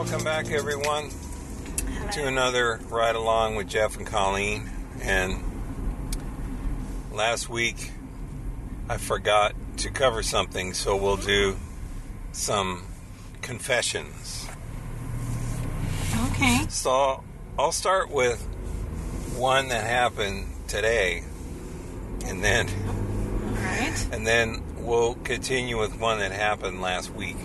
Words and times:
Welcome 0.00 0.24
back, 0.24 0.50
everyone, 0.50 1.10
to 2.12 2.26
another 2.26 2.80
ride 2.88 3.16
along 3.16 3.56
with 3.56 3.68
Jeff 3.68 3.98
and 3.98 4.06
Colleen. 4.06 4.70
And 5.02 5.42
last 7.12 7.50
week, 7.50 7.90
I 8.88 8.96
forgot 8.96 9.54
to 9.76 9.90
cover 9.90 10.22
something, 10.22 10.72
so 10.72 10.96
we'll 10.96 11.18
do 11.18 11.58
some 12.32 12.84
confessions. 13.42 14.48
Okay. 16.30 16.60
So 16.70 17.22
I'll 17.58 17.70
start 17.70 18.10
with 18.10 18.40
one 19.36 19.68
that 19.68 19.84
happened 19.84 20.46
today, 20.66 21.24
and 22.24 22.42
then 22.42 22.68
All 23.48 23.52
right. 23.52 24.08
and 24.12 24.26
then 24.26 24.62
we'll 24.78 25.16
continue 25.16 25.78
with 25.78 26.00
one 26.00 26.20
that 26.20 26.32
happened 26.32 26.80
last 26.80 27.12
week. 27.12 27.36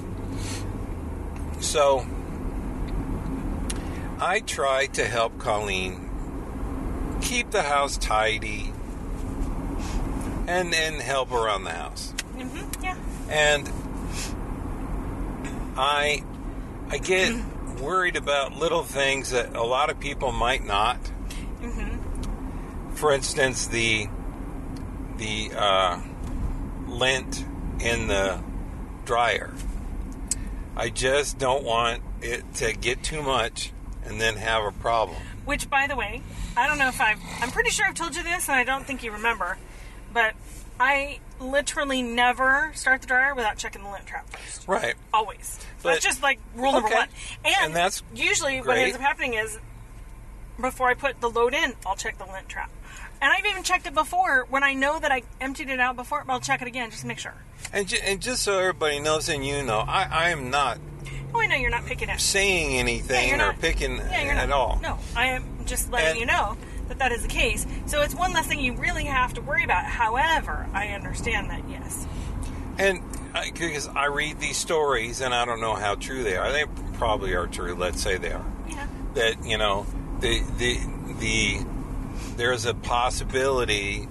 So, 1.59 2.07
I 4.19 4.39
try 4.39 4.85
to 4.87 5.05
help 5.05 5.37
Colleen 5.39 6.09
keep 7.21 7.51
the 7.51 7.63
house 7.63 7.97
tidy 7.97 8.71
and 10.47 10.71
then 10.71 10.99
help 10.99 11.31
around 11.31 11.63
the 11.63 11.71
house. 11.71 12.13
Mm-hmm. 12.35 12.83
Yeah. 12.83 12.97
And 13.29 13.69
I 15.77 16.23
I 16.89 16.97
get 16.97 17.35
worried 17.81 18.15
about 18.15 18.55
little 18.55 18.83
things 18.83 19.31
that 19.31 19.55
a 19.55 19.63
lot 19.63 19.89
of 19.89 19.99
people 19.99 20.31
might 20.31 20.65
not. 20.65 20.99
Mm-hmm. 21.61 22.93
For 22.93 23.11
instance, 23.11 23.67
the 23.67 24.07
the 25.17 25.51
uh, 25.55 25.99
lint 26.87 27.43
in 27.79 28.07
the 28.07 28.41
dryer. 29.03 29.53
I 30.77 30.89
just 30.89 31.37
don't 31.37 31.63
want 31.63 32.01
it 32.21 32.53
to 32.55 32.73
get 32.73 33.01
too 33.01 33.21
much 33.21 33.71
and 34.05 34.19
then 34.19 34.35
have 34.37 34.63
a 34.63 34.71
problem. 34.71 35.17
Which, 35.45 35.69
by 35.69 35.87
the 35.87 35.95
way, 35.95 36.21
I 36.57 36.67
don't 36.67 36.77
know 36.79 36.87
if 36.89 36.99
I've. 36.99 37.19
I'm 37.41 37.51
pretty 37.51 37.69
sure 37.69 37.85
I've 37.85 37.93
told 37.95 38.15
you 38.15 38.23
this, 38.23 38.47
and 38.49 38.57
I 38.57 38.63
don't 38.63 38.85
think 38.85 39.03
you 39.03 39.11
remember, 39.11 39.57
but 40.13 40.33
I 40.79 41.19
literally 41.39 42.01
never 42.01 42.71
start 42.75 43.01
the 43.01 43.07
dryer 43.07 43.35
without 43.35 43.57
checking 43.57 43.83
the 43.83 43.89
lint 43.91 44.05
trap 44.07 44.27
first. 44.29 44.67
Right. 44.67 44.95
Always. 45.13 45.59
But- 45.83 45.93
that's 45.93 46.05
just 46.05 46.23
like 46.23 46.39
rule 46.55 46.71
number 46.73 46.87
Okay. 46.87 46.97
one. 46.97 47.07
And, 47.43 47.55
And 47.65 47.75
that's 47.75 48.01
usually 48.15 48.59
what 48.59 48.77
ends 48.77 48.95
up 48.95 49.01
happening 49.01 49.33
is 49.35 49.57
before 50.59 50.87
I 50.89 50.93
put 50.93 51.19
the 51.21 51.29
load 51.29 51.53
in, 51.53 51.73
I'll 51.85 51.95
check 51.95 52.17
the 52.17 52.25
lint 52.25 52.47
trap. 52.49 52.69
And 53.21 53.31
I've 53.31 53.45
even 53.45 53.63
checked 53.63 53.85
it 53.87 53.93
before. 53.93 54.45
When 54.49 54.63
I 54.63 54.73
know 54.73 54.99
that 54.99 55.11
I 55.11 55.23
emptied 55.39 55.69
it 55.69 55.79
out 55.79 55.95
before, 55.95 56.23
but 56.25 56.33
I'll 56.33 56.39
check 56.39 56.61
it 56.61 56.67
again 56.67 56.89
just 56.89 57.01
to 57.01 57.07
make 57.07 57.19
sure. 57.19 57.33
And, 57.73 57.87
ju- 57.87 57.97
and 58.03 58.21
just 58.21 58.43
so 58.43 58.59
everybody 58.59 58.99
knows 58.99 59.29
and 59.29 59.45
you 59.45 59.61
know, 59.63 59.79
I, 59.79 60.03
I 60.09 60.29
am 60.29 60.49
not 60.49 60.77
Oh, 61.35 61.41
I 61.41 61.47
know 61.47 61.55
you're 61.55 61.69
not 61.69 61.85
picking 61.85 62.09
it. 62.09 62.19
saying 62.19 62.71
Yeah, 62.71 62.79
anything 62.79 63.27
you're 63.27 63.35
or 63.35 63.39
not 63.39 63.59
picking 63.59 63.97
Yeah, 63.97 64.23
you're 64.23 64.33
at 64.33 64.51
all. 64.51 64.79
No, 64.81 64.97
I 65.15 65.27
am 65.27 65.43
just 65.65 65.91
letting 65.91 66.11
And- 66.11 66.19
you 66.19 66.25
know 66.25 66.55
that 66.87 66.99
that 66.99 67.11
is 67.11 67.23
the 67.23 67.27
case. 67.27 67.65
So 67.87 68.01
it's 68.01 68.15
one 68.15 68.31
less 68.33 68.45
thing 68.47 68.59
you 68.59 68.73
really 68.73 69.05
have 69.05 69.33
to 69.33 69.41
worry 69.41 69.63
about. 69.63 69.83
However, 69.85 70.67
I 70.73 70.89
understand 70.89 71.49
that. 71.49 71.61
Yes. 71.69 72.05
And 72.77 72.99
uh, 73.33 73.41
because 73.53 73.87
I 73.87 74.05
read 74.05 74.39
these 74.39 74.57
stories 74.57 75.19
and 75.21 75.33
I 75.33 75.45
don't 75.45 75.59
know 75.61 75.73
how 75.75 75.95
true 75.95 76.23
they 76.23 76.37
are. 76.37 76.51
They 76.51 76.65
probably 76.93 77.33
are 77.33 77.47
true. 77.47 77.75
Let's 77.75 78.01
say 78.01 78.17
they 78.17 78.31
are. 78.31 78.45
Yeah. 78.69 78.87
that 79.15 79.45
you 79.45 79.57
know 79.57 79.85
the 80.19 80.41
the 80.57 80.79
the 81.19 81.65
there's 82.37 82.65
a 82.65 82.73
possibility 82.73 84.07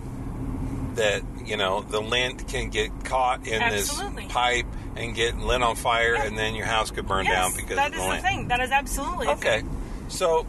that 0.94 1.22
you 1.46 1.56
know 1.56 1.82
the 1.82 2.00
lint 2.00 2.48
can 2.48 2.68
get 2.70 3.04
caught 3.04 3.46
in 3.46 3.60
Absolutely. 3.62 4.24
this 4.24 4.32
pipe 4.32 4.66
and 4.96 5.14
get 5.14 5.36
lit 5.38 5.62
on 5.62 5.76
fire 5.76 6.14
Yeah. 6.14 6.24
and 6.24 6.38
then 6.38 6.54
your 6.54 6.66
house 6.66 6.90
could 6.90 7.06
burn 7.06 7.24
yes, 7.26 7.34
down 7.34 7.56
because 7.56 7.76
that 7.76 7.88
of 7.92 7.98
is 7.98 8.04
the 8.04 8.16
the 8.16 8.22
thing. 8.22 8.48
That 8.48 8.60
is 8.60 8.70
absolutely 8.70 9.26
the 9.26 9.32
Okay, 9.32 9.62
so 10.08 10.46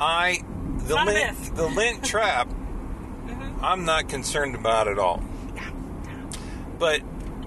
I 0.00 0.40
the 0.86 0.94
not 0.94 1.06
lint 1.06 1.54
the 1.56 1.66
lint 1.68 2.04
trap 2.12 2.48
Mhm. 3.26 3.62
I'm 3.62 3.84
not 3.84 4.08
concerned 4.08 4.54
about 4.54 4.88
at 4.88 4.98
all, 4.98 5.22
but 6.78 7.00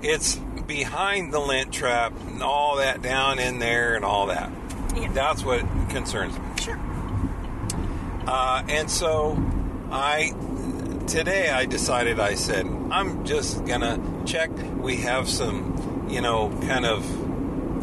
it's 0.04 0.36
behind 0.68 1.34
the 1.34 1.40
lint 1.40 1.72
trap 1.74 2.14
and 2.28 2.42
all 2.44 2.78
that 2.78 3.02
down 3.02 3.40
in 3.40 3.60
there 3.60 3.96
and 3.96 4.06
all 4.06 4.28
that. 4.28 4.52
Yeah. 4.96 5.12
That's 5.12 5.44
what 5.44 5.62
concerns 5.90 6.38
me. 6.38 6.46
Sure. 6.62 6.80
Uh, 8.28 8.64
and 8.70 8.90
so 8.90 9.38
I 9.92 10.34
today 11.12 11.50
I 11.50 11.66
decided 11.66 12.22
I 12.22 12.36
said 12.36 12.66
I'm 12.90 13.26
just 13.26 13.66
gonna 13.66 14.00
check. 14.26 14.50
We 14.78 14.98
have 14.98 15.28
some, 15.28 16.08
you 16.10 16.22
know, 16.22 16.50
kind 16.62 16.86
of 16.86 17.06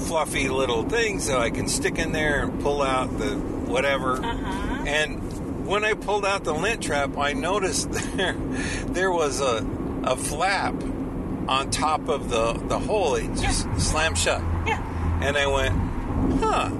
fluffy 0.07 0.49
little 0.49 0.89
things 0.89 1.27
that 1.27 1.39
I 1.39 1.51
can 1.51 1.69
stick 1.69 1.99
in 1.99 2.13
there 2.13 2.45
and 2.45 2.63
pull 2.63 2.83
out 2.83 3.19
the 3.19 3.35
whatever. 3.37 4.25
Uh 4.25 4.35
huh. 4.35 4.85
And 4.87 5.67
when 5.67 5.85
I 5.85 5.93
pulled 5.93 6.25
out 6.25 6.45
the 6.45 6.55
lint 6.55 6.83
trap, 6.83 7.19
I 7.19 7.35
noticed 7.35 7.91
there 8.17 8.33
there 8.87 9.13
was 9.13 9.43
a 9.43 9.67
a 10.05 10.17
flap 10.17 10.75
on 11.49 11.71
top 11.71 12.09
of 12.09 12.31
the 12.31 12.55
the 12.55 12.79
hole. 12.79 13.15
It 13.17 13.35
just 13.35 13.69
slammed 13.79 14.17
shut. 14.17 14.41
Yeah. 14.67 15.21
And 15.21 15.37
I 15.37 15.47
went, 15.49 15.75
huh, 16.41 16.71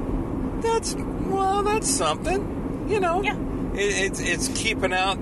that's, 0.63 0.95
well, 0.95 1.63
that's 1.65 1.91
something, 1.91 2.87
you 2.89 3.01
know. 3.01 3.21
Yeah. 3.23 3.37
It, 3.75 4.13
it's, 4.13 4.21
it's 4.21 4.49
keeping 4.49 4.93
out 4.93 5.19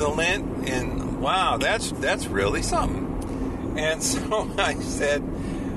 the 0.00 0.08
lint, 0.08 0.68
and 0.68 1.20
wow, 1.20 1.56
that's, 1.58 1.92
that's 1.92 2.26
really 2.26 2.62
something. 2.62 3.74
And 3.78 4.02
so 4.12 4.50
I 4.58 4.74
said, 4.74 5.22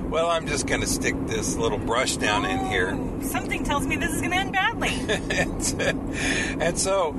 well, 0.09 0.29
I'm 0.29 0.47
just 0.47 0.65
going 0.67 0.81
to 0.81 0.87
stick 0.87 1.15
this 1.27 1.55
little 1.55 1.77
brush 1.77 2.17
down 2.17 2.45
in 2.45 2.65
here. 2.67 2.97
Something 3.23 3.63
tells 3.63 3.85
me 3.85 3.95
this 3.95 4.11
is 4.13 4.19
going 4.21 4.31
to 4.31 4.37
end 4.37 4.51
badly. 4.53 4.89
and, 5.09 6.61
and 6.61 6.79
so 6.79 7.15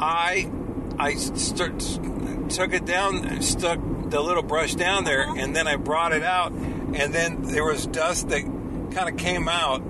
I 0.00 0.50
I 0.98 1.14
st- 1.14 2.50
took 2.50 2.72
it 2.74 2.84
down, 2.84 3.40
stuck 3.42 3.78
the 4.10 4.20
little 4.20 4.42
brush 4.42 4.74
down 4.74 5.04
there, 5.04 5.22
Uh-huh. 5.22 5.34
and 5.38 5.54
then 5.56 5.66
I 5.66 5.76
brought 5.76 6.12
it 6.12 6.22
out, 6.22 6.52
and 6.52 7.14
then 7.14 7.42
there 7.42 7.64
was 7.64 7.86
dust 7.86 8.28
that 8.28 8.42
kind 8.42 9.08
of 9.08 9.16
came 9.16 9.48
out 9.48 9.80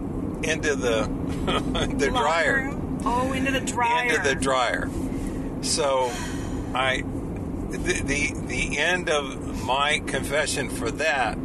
into 0.45 0.75
the 0.77 1.03
the 1.47 1.61
Laundry 1.63 2.09
dryer. 2.11 2.79
Oh, 3.05 3.33
into 3.33 3.51
the 3.51 3.61
dryer. 3.61 4.09
into 4.11 4.23
the 4.23 4.35
dryer. 4.37 4.89
So 5.63 6.11
I 6.75 7.03
the, 7.71 8.03
the 8.05 8.33
the 8.47 8.79
end 8.79 9.09
of 9.09 9.65
my 9.65 10.01
confession 10.07 10.69
for 10.69 10.91
that 10.93 11.39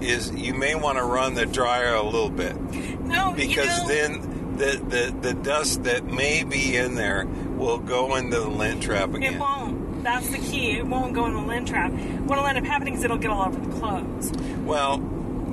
is 0.00 0.30
you 0.32 0.54
may 0.54 0.74
want 0.74 0.98
to 0.98 1.04
run 1.04 1.34
the 1.34 1.46
dryer 1.46 1.94
a 1.94 2.02
little 2.02 2.30
bit 2.30 2.56
No, 3.00 3.32
because 3.34 3.48
you 3.48 3.82
know, 3.82 3.88
then 3.88 4.56
the, 4.56 4.84
the 4.88 5.16
the 5.20 5.34
dust 5.34 5.84
that 5.84 6.04
may 6.04 6.44
be 6.44 6.76
in 6.76 6.94
there 6.94 7.26
will 7.26 7.78
go 7.78 8.16
into 8.16 8.40
the 8.40 8.48
lint 8.48 8.82
trap 8.82 9.14
again. 9.14 9.34
It 9.34 9.40
won't. 9.40 10.02
That's 10.02 10.28
the 10.30 10.38
key. 10.38 10.72
It 10.72 10.86
won't 10.86 11.14
go 11.14 11.26
in 11.26 11.34
the 11.34 11.40
lint 11.40 11.68
trap. 11.68 11.92
What'll 11.92 12.46
end 12.46 12.58
up 12.58 12.64
happening 12.64 12.94
is 12.94 13.04
it'll 13.04 13.18
get 13.18 13.30
all 13.30 13.46
over 13.46 13.58
the 13.60 13.78
clothes. 13.78 14.32
Well, 14.64 15.02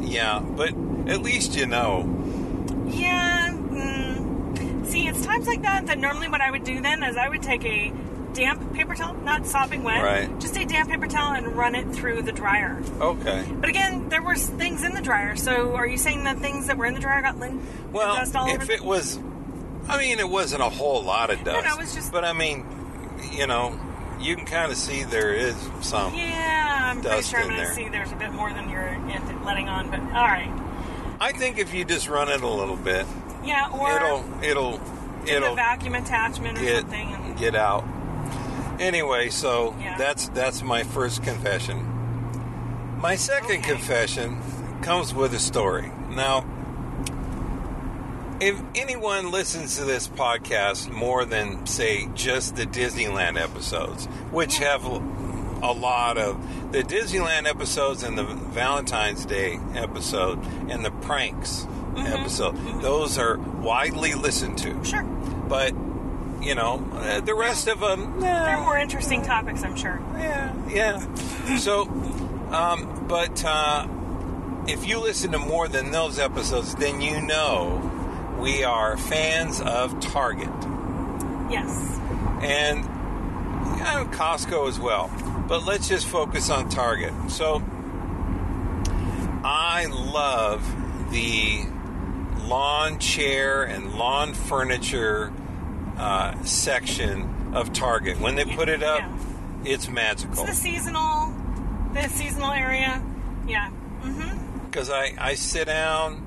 yeah, 0.01 0.39
but 0.39 0.69
at 1.09 1.21
least 1.21 1.55
you 1.55 1.65
know. 1.65 2.05
Yeah. 2.87 3.49
Mm. 3.51 4.85
See, 4.85 5.07
it's 5.07 5.25
times 5.25 5.47
like 5.47 5.61
that 5.63 5.87
that 5.87 5.97
normally 5.99 6.29
what 6.29 6.41
I 6.41 6.51
would 6.51 6.63
do 6.63 6.81
then 6.81 7.03
is 7.03 7.17
I 7.17 7.27
would 7.27 7.43
take 7.43 7.65
a 7.65 7.91
damp 8.37 8.73
paper 8.73 8.93
towel, 8.95 9.15
not 9.15 9.45
sopping 9.47 9.83
wet, 9.83 10.03
Right. 10.03 10.39
just 10.39 10.55
a 10.57 10.63
damp 10.65 10.89
paper 10.89 11.07
towel 11.07 11.33
and 11.33 11.55
run 11.57 11.73
it 11.75 11.91
through 11.91 12.21
the 12.21 12.31
dryer. 12.31 12.79
Okay. 13.01 13.43
But 13.51 13.67
again, 13.69 14.09
there 14.09 14.21
were 14.21 14.35
things 14.35 14.83
in 14.83 14.93
the 14.93 15.01
dryer. 15.01 15.35
So 15.35 15.75
are 15.75 15.87
you 15.87 15.97
saying 15.97 16.23
that 16.25 16.37
things 16.39 16.67
that 16.67 16.77
were 16.77 16.85
in 16.85 16.93
the 16.93 16.99
dryer 16.99 17.21
got 17.23 17.39
lint 17.39 17.61
Well, 17.91 18.15
dust 18.15 18.35
all 18.35 18.49
over? 18.49 18.61
if 18.61 18.69
it 18.69 18.81
was, 18.81 19.17
I 19.89 19.97
mean, 19.97 20.19
it 20.19 20.29
wasn't 20.29 20.61
a 20.61 20.69
whole 20.69 21.01
lot 21.03 21.31
of 21.31 21.43
dust. 21.43 21.65
no, 21.65 21.73
it 21.73 21.79
was 21.79 21.95
just- 21.95 22.11
But 22.11 22.23
I 22.25 22.33
mean, 22.33 22.63
you 23.31 23.47
know, 23.47 23.73
you 24.19 24.35
can 24.35 24.45
kind 24.45 24.71
of 24.71 24.77
see 24.77 25.03
there 25.03 25.33
is 25.33 25.55
some. 25.81 26.13
yeah, 26.13 26.91
I'm 26.91 27.01
pretty 27.01 27.23
sure 27.23 27.39
I'm 27.39 27.47
going 27.49 27.59
to 27.61 27.73
see 27.73 27.89
there's 27.89 28.11
a 28.11 28.15
bit 28.15 28.31
more 28.33 28.51
than 28.53 28.69
you're 28.69 28.97
letting 29.45 29.67
on. 29.67 29.89
But 29.89 29.99
all 30.15 30.25
right, 30.27 30.51
I 31.19 31.31
think 31.31 31.57
if 31.57 31.73
you 31.73 31.85
just 31.85 32.07
run 32.07 32.29
it 32.29 32.41
a 32.41 32.47
little 32.47 32.75
bit, 32.77 33.05
yeah, 33.43 33.69
or 33.71 33.95
it'll 33.95 34.25
it'll 34.43 34.77
the 35.25 35.35
it'll 35.35 35.55
vacuum 35.55 35.95
attachment 35.95 36.57
or 36.59 36.61
get 36.61 36.81
something. 36.81 37.13
And, 37.13 37.37
get 37.37 37.55
out. 37.55 37.83
Anyway, 38.79 39.29
so 39.29 39.75
Yeah. 39.79 39.97
that's 39.97 40.29
that's 40.29 40.61
my 40.61 40.83
first 40.83 41.23
confession. 41.23 41.85
My 43.01 43.15
second 43.15 43.59
Okay. 43.59 43.71
confession 43.71 44.37
comes 44.81 45.13
with 45.13 45.33
a 45.33 45.39
story. 45.39 45.91
Now, 46.09 46.45
if 48.39 48.59
anyone 48.75 49.31
listens 49.31 49.77
to 49.77 49.85
this 49.85 50.07
podcast 50.07 50.89
more 50.91 51.25
than 51.25 51.65
say 51.65 52.07
just 52.13 52.55
the 52.55 52.65
Disneyland 52.65 53.39
episodes, 53.39 54.05
which 54.31 54.59
have 54.59 54.85
a 54.85 55.71
lot 55.73 56.17
of 56.19 56.37
the 56.71 56.83
Disneyland 56.83 57.47
episodes 57.47 58.03
and 58.03 58.15
the 58.17 58.23
Valentine's 58.23 59.25
Day 59.25 59.59
episode 59.75 60.39
and 60.69 60.85
the 60.85 60.91
pranks 60.91 61.65
mm-hmm. 61.95 62.05
episode, 62.05 62.53
mm-hmm. 62.55 62.81
those 62.81 63.17
are 63.17 63.37
widely 63.37 64.13
listened 64.13 64.57
to. 64.59 64.83
sure, 64.85 65.01
But 65.03 65.73
you 66.41 66.55
know, 66.55 66.85
uh, 66.93 67.19
the 67.21 67.33
rest 67.35 67.67
of 67.67 67.79
them, 67.79 68.19
they're 68.19 68.59
more 68.59 68.77
interesting 68.77 69.21
topics, 69.23 69.63
I'm 69.63 69.75
sure. 69.75 69.99
yeah, 70.17 70.53
yeah. 70.69 71.55
So, 71.57 71.83
um, 72.51 73.05
but 73.07 73.43
uh, 73.43 73.87
if 74.67 74.87
you 74.87 74.99
listen 74.99 75.31
to 75.33 75.39
more 75.39 75.67
than 75.67 75.91
those 75.91 76.19
episodes, 76.19 76.75
then 76.75 77.01
you 77.01 77.21
know 77.21 78.35
we 78.39 78.63
are 78.63 78.97
fans 78.97 79.59
of 79.61 79.99
Target 79.99 80.49
Yes. 81.49 81.69
and 82.41 82.83
yeah, 83.79 84.05
Costco 84.11 84.67
as 84.67 84.79
well. 84.79 85.09
But 85.47 85.65
let's 85.65 85.87
just 85.87 86.05
focus 86.07 86.49
on 86.49 86.69
Target. 86.69 87.13
So 87.29 87.63
I 89.43 89.85
love 89.89 90.61
the 91.11 91.63
lawn 92.45 92.99
chair 92.99 93.63
and 93.63 93.93
lawn 93.95 94.33
furniture 94.33 95.31
uh, 95.97 96.41
section 96.43 97.51
of 97.53 97.73
Target. 97.73 98.19
When 98.19 98.35
they 98.35 98.45
put 98.45 98.69
it 98.69 98.83
up, 98.83 98.99
Yeah. 98.99 99.17
it's 99.65 99.87
magical. 99.89 100.43
It's 100.43 100.51
the 100.51 100.55
seasonal, 100.55 101.33
the 101.93 102.07
seasonal 102.09 102.51
area. 102.51 103.01
Yeah. 103.47 103.69
Mm-hmm. 104.03 104.65
because 104.65 104.89
I, 104.89 105.13
I 105.19 105.33
sit 105.35 105.65
down 105.65 106.23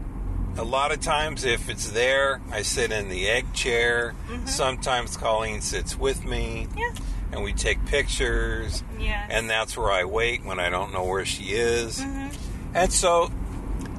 a 0.59 0.65
lot 0.65 0.91
of 0.91 1.01
times 1.01 1.45
if 1.45 1.69
it's 1.71 1.91
there 1.91 2.41
i 2.51 2.63
sit 2.63 2.91
in 2.91 3.09
the 3.09 3.29
egg 3.29 3.53
chair 3.55 4.13
sometimes 4.45 5.17
colleen 5.17 5.61
sits 5.61 5.97
with 5.97 6.25
me 6.25 6.67
Yeah. 6.77 6.91
and 7.31 7.45
we 7.45 7.53
take 7.53 7.87
pictures 7.87 8.83
Yes. 8.99 9.29
and 9.31 9.49
that's 9.49 9.77
where 9.77 9.93
i 9.93 10.03
wait 10.05 10.45
when 10.45 10.59
i 10.59 10.69
don't 10.69 10.93
know 10.93 11.05
where 11.05 11.25
she 11.25 11.53
is 11.53 12.01
Mhm. 12.01 12.35
and 12.75 12.93
so 12.93 13.31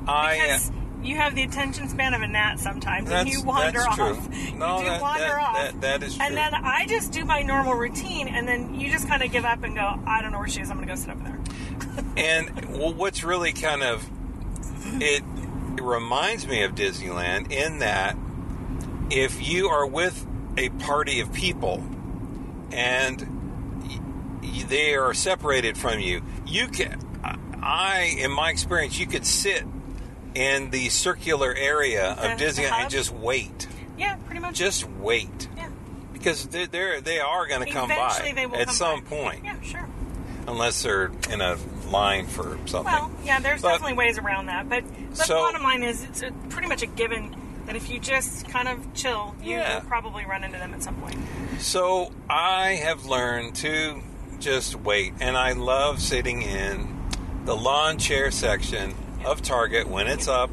i 0.06 0.38
uh, 0.38 0.42
Because 0.42 0.72
you 1.04 1.16
have 1.18 1.36
the 1.36 1.44
attention 1.44 1.90
span 1.90 2.14
of 2.14 2.22
a 2.22 2.28
gnat 2.28 2.60
sometimes, 2.60 3.10
and 3.10 3.28
you 3.28 3.42
wander 3.44 3.80
that's 3.80 3.88
off. 4.00 4.28
true. 4.30 4.38
You 4.52 4.56
No, 4.58 4.80
do 4.80 4.86
that- 4.86 5.02
wander 5.02 5.24
that- 5.26 5.40
off. 5.40 5.56
that- 5.56 5.82
that 5.82 6.04
is 6.04 6.16
true. 6.16 6.26
And 6.26 6.38
then 6.38 6.54
I 6.54 6.86
just 6.88 7.12
do 7.12 7.26
my 7.26 7.42
normal 7.42 7.74
routine, 7.74 8.28
and 8.28 8.48
then 8.48 8.80
you 8.80 8.92
just 8.92 9.08
kind 9.08 9.22
of 9.24 9.32
give 9.32 9.46
up 9.46 9.64
and 9.64 9.76
go, 9.76 10.00
I 10.06 10.22
don't 10.22 10.32
know 10.32 10.40
where 10.40 10.48
she 10.48 10.62
is. 10.62 10.70
I'm 10.70 10.78
going 10.78 10.88
to 10.88 10.94
go 10.94 11.00
sit 11.00 11.10
over 11.10 11.24
there. 11.24 11.40
and 12.18 12.78
well, 12.78 12.94
what's 12.94 13.24
really 13.24 13.52
kind 13.54 13.82
of 13.84 14.08
it, 15.02 15.24
it 15.78 15.82
reminds 15.84 16.48
me 16.48 16.64
of 16.64 16.74
Disneyland 16.76 17.52
in 17.52 17.80
that 17.80 18.16
if 19.10 19.46
you 19.48 19.68
are 19.70 19.86
with 19.86 20.26
a 20.58 20.70
party 20.70 21.20
of 21.20 21.32
people 21.34 21.84
and 22.72 23.28
they 24.70 24.96
are 24.96 25.14
separated 25.14 25.78
from 25.78 26.00
you, 26.00 26.22
you 26.46 26.68
can. 26.68 27.00
I, 27.64 28.16
in 28.18 28.32
my 28.32 28.50
experience, 28.50 28.98
you 29.00 29.06
could 29.06 29.26
sit 29.26 29.64
in 30.36 30.70
the 30.72 30.90
circular 30.90 31.54
area 31.54 32.12
of 32.12 32.38
The- 32.40 32.46
the 32.46 32.52
Disneyland 32.62 32.72
and 32.84 32.90
just 32.90 33.12
wait, 33.12 33.68
Yeah, 33.98 34.16
pretty 34.26 34.40
much. 34.42 34.56
just 34.56 34.88
wait, 34.90 35.48
yeah. 35.58 35.68
because 36.14 36.48
they're, 36.48 36.68
they're 36.68 37.02
they 37.02 37.20
are 37.20 37.48
going 37.48 37.66
to 37.66 37.72
come 37.72 37.90
by 37.90 37.96
Eventually 37.96 38.34
they 38.34 38.46
will 38.46 38.58
at 38.58 38.68
come 38.68 38.76
some 38.76 39.00
by. 39.02 39.10
point, 39.10 39.44
Yeah, 39.46 39.56
sure. 39.62 39.88
unless 40.48 40.82
they're 40.84 41.12
in 41.30 41.42
a 41.42 41.58
line 41.90 42.28
for 42.28 42.58
something. 42.66 42.86
Well, 42.94 43.12
yeah, 43.26 43.40
there's 43.40 43.62
But- 43.62 43.70
definitely 43.74 43.98
ways 43.98 44.18
around 44.18 44.46
that, 44.48 44.70
but 44.70 44.84
the 45.12 45.16
So- 45.26 45.36
bottom 45.40 45.64
line 45.64 45.84
is 45.84 46.04
it's 46.04 46.22
a, 46.22 46.32
pretty 46.50 46.68
much 46.68 46.82
a 46.82 46.88
given 46.88 47.36
that 47.66 47.76
if 47.76 47.90
you 47.90 48.00
just 48.00 48.48
kind 48.50 48.68
of 48.68 48.94
chill, 48.94 49.36
you 49.44 49.58
Yeah. 49.58 49.76
will 49.76 49.82
probably 49.88 50.26
run 50.26 50.44
into 50.44 50.58
them 50.58 50.74
at 50.74 50.82
some 50.82 50.96
point. 50.96 51.18
So 51.60 52.12
I 52.30 52.72
have 52.84 53.06
learned 53.06 53.56
to 53.58 54.02
just 54.40 54.76
wait, 54.76 55.14
and 55.20 55.38
I 55.38 55.52
love 55.52 56.02
sitting 56.02 56.42
in 56.42 56.98
the 57.46 57.56
lawn 57.56 57.98
chair 58.00 58.32
section 58.32 58.96
of 59.26 59.42
Target 59.42 59.88
when 59.88 60.08
it's 60.08 60.28
up, 60.28 60.50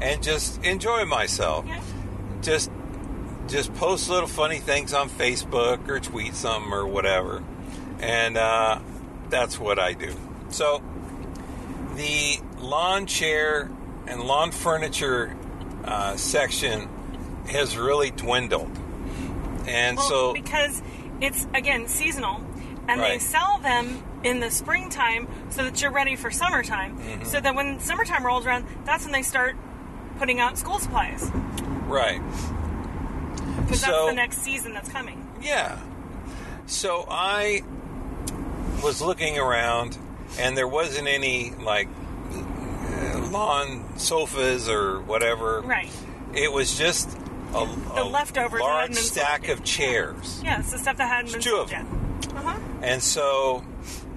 and 0.00 0.22
just 0.22 0.62
enjoy 0.64 1.04
myself. 1.04 1.64
Just, 2.42 2.70
just 3.48 3.74
post 3.74 4.08
little 4.08 4.28
funny 4.28 4.58
things 4.58 4.92
on 4.92 5.08
Facebook 5.08 5.88
or 5.88 6.00
tweet 6.00 6.34
something 6.34 6.72
or 6.72 6.86
whatever, 6.86 7.42
and 8.00 8.36
uh, 8.36 8.78
that's 9.30 9.58
what 9.58 9.78
I 9.78 9.94
do. 9.94 10.14
So 10.50 10.82
the 11.96 12.38
lawn 12.58 13.06
chair 13.06 13.70
and 14.06 14.22
lawn 14.22 14.50
furniture 14.50 15.34
uh, 15.84 16.16
section 16.16 16.88
has 17.48 17.76
really 17.76 18.10
dwindled, 18.10 18.70
and 19.66 19.96
Well, 19.96 20.08
so 20.08 20.32
because 20.32 20.82
it's 21.20 21.46
again 21.54 21.88
seasonal, 21.88 22.40
and 22.88 23.00
they 23.00 23.18
sell 23.18 23.58
them 23.58 24.02
in 24.22 24.40
the 24.40 24.50
springtime 24.50 25.28
so 25.50 25.64
that 25.64 25.80
you're 25.82 25.90
ready 25.90 26.16
for 26.16 26.30
summertime. 26.30 26.98
Mm-hmm. 26.98 27.24
So 27.24 27.40
that 27.40 27.54
when 27.54 27.80
summertime 27.80 28.24
rolls 28.24 28.46
around, 28.46 28.66
that's 28.84 29.04
when 29.04 29.12
they 29.12 29.22
start 29.22 29.56
putting 30.18 30.40
out 30.40 30.56
school 30.58 30.78
supplies 30.78 31.30
right. 31.86 32.20
because 33.62 33.80
So- 33.80 33.86
that's 33.90 34.06
the 34.08 34.14
next 34.14 34.38
season 34.38 34.72
that's 34.72 34.88
coming. 34.88 35.26
Yeah. 35.42 35.78
So 36.66 37.06
I 37.08 37.62
was 38.82 39.00
looking 39.00 39.38
around, 39.38 39.96
and 40.38 40.56
there 40.56 40.66
wasn't 40.66 41.06
any 41.06 41.52
like 41.62 41.88
lawn 43.30 43.84
sofas 43.98 44.68
or 44.68 45.00
whatever. 45.00 45.60
Right. 45.62 45.90
It 46.34 46.52
was 46.52 46.76
just 46.76 47.16
a, 47.54 47.66
The 47.94 48.02
a 48.02 48.04
leftovers 48.04 48.60
large 48.60 48.94
stack 48.94 49.48
of 49.48 49.62
chairs, 49.64 50.40
Yeah, 50.44 50.58
it's 50.60 50.72
the 50.72 50.78
stuff 50.78 50.96
that 50.96 51.08
hadn't 51.08 51.32
been 51.32 51.40
Two 51.40 51.56
of 51.56 51.70
them. 51.70 51.86
Uh 51.86 52.05
huh. 52.40 52.58
and 52.82 53.02
so 53.02 53.64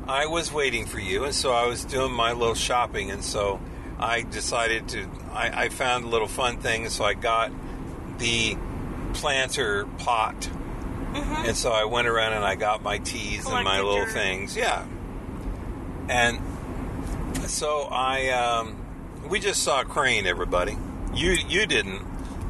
I 0.08 0.26
was 0.26 0.52
waiting 0.52 0.86
for 0.86 1.00
you, 1.00 1.26
and 1.26 1.34
so 1.34 1.52
I 1.52 1.66
was 1.66 1.86
doing 1.86 2.12
my 2.12 2.34
little 2.34 2.56
shopping, 2.56 3.12
and 3.12 3.24
so 3.24 3.60
I 4.00 4.22
decided 4.22 4.88
to. 4.90 5.10
I, 5.32 5.66
I 5.66 5.70
found 5.70 6.06
a 6.06 6.08
little 6.08 6.28
fun 6.28 6.58
thing, 6.58 6.90
so 6.90 7.04
I 7.04 7.14
got 7.14 7.52
the 8.18 8.58
planter 9.14 9.86
pot 9.98 10.50
and 11.16 11.58
so 11.58 11.72
I 11.72 11.86
went 11.86 12.08
around 12.08 12.34
and 12.34 12.46
I 12.46 12.56
got 12.56 12.84
my 12.84 12.98
teas 13.00 13.46
and 13.46 13.64
my 13.64 13.78
little 13.78 13.98
your- 13.98 14.10
things. 14.10 14.56
Yeah. 14.56 14.86
And 16.08 16.40
so 17.48 17.88
I, 17.92 18.30
um, 18.30 18.76
we 19.28 19.40
just 19.40 19.64
saw 19.64 19.82
a 19.82 19.86
crane, 19.86 20.26
everybody. 20.26 20.78
You 21.14 21.32
you 21.32 21.66
didn't, 21.66 22.02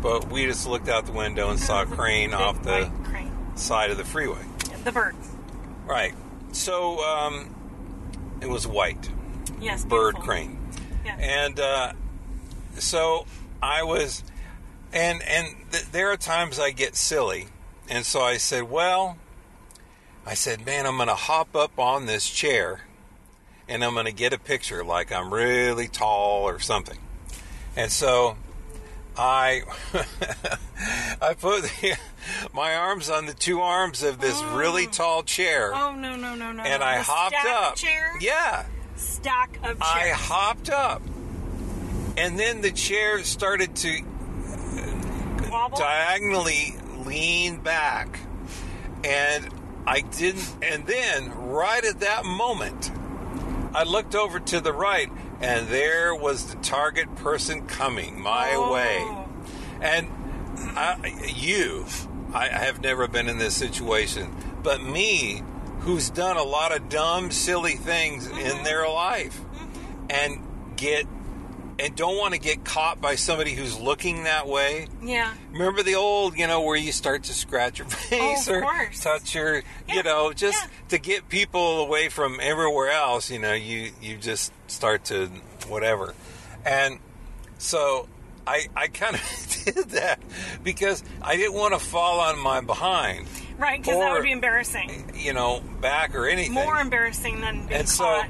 but 0.01 0.29
we 0.29 0.45
just 0.45 0.67
looked 0.67 0.89
out 0.89 1.05
the 1.05 1.11
window 1.11 1.49
and 1.49 1.59
saw 1.59 1.83
a 1.83 1.85
crane 1.97 2.33
off 2.33 2.61
the 2.63 2.91
crane. 3.03 3.31
side 3.55 3.91
of 3.91 3.97
the 3.97 4.05
freeway. 4.05 4.43
The 4.83 4.91
bird. 4.91 5.15
Right. 5.89 6.13
So 6.51 6.99
um, 7.03 7.53
it 8.41 8.47
was 8.47 8.67
white, 8.67 9.09
Yes. 9.59 9.83
bird 9.83 10.15
beautiful. 10.15 10.21
crane. 10.23 10.59
Yeah. 11.03 11.15
And 11.17 11.59
uh, 11.59 11.93
so 12.77 13.25
I 13.61 13.83
was, 13.83 14.23
and 14.93 15.21
and 15.23 15.47
th- 15.71 15.85
there 15.91 16.11
are 16.11 16.17
times 16.17 16.59
I 16.59 16.71
get 16.71 16.95
silly, 16.95 17.47
and 17.89 18.05
so 18.05 18.21
I 18.21 18.37
said, 18.37 18.69
well, 18.69 19.17
I 20.25 20.35
said, 20.35 20.65
man, 20.65 20.85
I'm 20.85 20.97
going 20.97 21.07
to 21.09 21.15
hop 21.15 21.55
up 21.55 21.79
on 21.79 22.05
this 22.05 22.29
chair, 22.29 22.81
and 23.67 23.83
I'm 23.83 23.93
going 23.93 24.05
to 24.05 24.11
get 24.11 24.31
a 24.31 24.37
picture 24.39 24.83
like 24.83 25.11
I'm 25.11 25.33
really 25.33 25.87
tall 25.87 26.43
or 26.43 26.59
something, 26.59 26.99
and 27.75 27.91
so. 27.91 28.37
I 29.21 29.63
I 31.21 31.33
put 31.33 31.63
the, 31.63 31.97
my 32.53 32.75
arms 32.75 33.09
on 33.09 33.25
the 33.25 33.33
two 33.33 33.61
arms 33.61 34.03
of 34.03 34.19
this 34.19 34.39
oh. 34.41 34.57
really 34.57 34.87
tall 34.87 35.23
chair, 35.23 35.71
oh 35.73 35.95
no 35.95 36.15
no 36.15 36.35
no 36.35 36.51
no! 36.51 36.63
and 36.63 36.79
no. 36.81 36.85
I 36.85 36.97
The 36.97 37.03
hopped 37.03 37.35
stack 37.39 37.45
up. 37.61 37.75
Chair. 37.75 38.11
Yeah, 38.21 38.65
Stack 38.95 39.57
of 39.63 39.79
chairs. 39.79 39.81
I 39.81 40.09
hopped 40.09 40.69
up, 40.69 41.01
and 42.17 42.37
then 42.39 42.61
the 42.61 42.71
chair 42.71 43.23
started 43.23 43.75
to 43.77 43.99
uh, 43.99 45.49
Wobble. 45.51 45.77
diagonally 45.77 46.75
lean 47.05 47.57
back, 47.61 48.19
and 49.03 49.49
I 49.87 50.01
didn't. 50.01 50.53
And 50.61 50.85
then, 50.85 51.31
right 51.33 51.83
at 51.83 52.01
that 52.01 52.25
moment, 52.25 52.91
I 53.73 53.83
looked 53.83 54.15
over 54.15 54.39
to 54.39 54.59
the 54.59 54.73
right, 54.73 55.09
and 55.41 55.67
there 55.69 56.13
was 56.13 56.53
the 56.53 56.57
target 56.61 57.15
person 57.15 57.65
coming 57.67 58.19
my 58.21 58.51
Oh. 58.55 58.73
way. 58.73 59.25
And 59.81 60.09
I, 60.75 61.23
you, 61.33 61.85
I 62.33 62.47
have 62.47 62.81
never 62.81 63.07
been 63.07 63.27
in 63.27 63.37
this 63.37 63.55
situation, 63.55 64.35
but 64.63 64.81
me, 64.81 65.43
who's 65.79 66.09
done 66.09 66.37
a 66.37 66.43
lot 66.43 66.75
of 66.75 66.89
dumb, 66.89 67.31
silly 67.31 67.73
things 67.73 68.27
in 68.27 68.33
mm-hmm. 68.33 68.63
their 68.63 68.87
life, 68.87 69.39
mm-hmm. 69.39 70.05
and 70.09 70.77
get 70.77 71.05
and 71.79 71.95
don't 71.95 72.17
want 72.17 72.33
to 72.33 72.39
get 72.39 72.65
caught 72.65 72.99
by 72.99 73.15
somebody 73.15 73.53
who's 73.53 73.79
looking 73.79 74.23
that 74.23 74.47
way. 74.47 74.87
Yeah. 75.01 75.33
Remember 75.51 75.81
the 75.81 75.95
old, 75.95 76.37
you 76.37 76.45
know, 76.45 76.61
where 76.61 76.75
you 76.75 76.91
start 76.91 77.23
to 77.23 77.33
scratch 77.33 77.79
your 77.79 77.87
oh, 77.89 77.91
face 77.91 78.49
Oh, 78.49 78.55
or 78.55 78.61
course. 78.61 79.01
touch 79.01 79.33
your, 79.33 79.63
Yeah, 79.87 79.95
you 79.95 80.03
know, 80.03 80.33
just 80.33 80.61
yeah. 80.61 80.69
to 80.89 80.97
get 80.97 81.29
people 81.29 81.79
away 81.79 82.09
from 82.09 82.39
everywhere 82.41 82.91
else. 82.91 83.31
You 83.31 83.39
know, 83.39 83.53
you 83.53 83.91
you 84.01 84.17
just 84.17 84.51
start 84.67 85.05
to 85.05 85.27
whatever, 85.67 86.13
and 86.65 86.99
so 87.57 88.07
I 88.49 88.67
I 88.75 88.87
kind 88.87 89.15
of 89.15 89.61
did 89.65 89.89
that 89.91 90.19
because 90.63 91.03
I 91.21 91.35
didn't 91.37 91.53
want 91.53 91.73
to 91.73 91.79
fall 91.79 92.19
on 92.19 92.39
my 92.39 92.61
behind, 92.61 93.27
Right, 93.57 93.81
because 93.81 93.97
that 93.99 94.11
would 94.13 94.23
be 94.23 94.31
embarrassing. 94.31 95.11
you 95.15 95.33
know, 95.33 95.61
back 95.81 96.15
or 96.15 96.27
anything. 96.27 96.53
More 96.53 96.79
embarrassing 96.79 97.41
than 97.41 97.67
being 97.67 97.79
And 97.81 97.89
so- 97.89 98.03
caught 98.05 98.29